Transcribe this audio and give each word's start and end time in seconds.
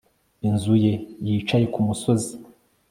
Inzu 0.47 0.73
ye 0.83 0.93
yicaye 1.27 1.65
kumusozi 1.73 2.31